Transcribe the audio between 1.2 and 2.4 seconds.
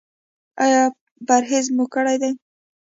پرهیز مو کړی دی؟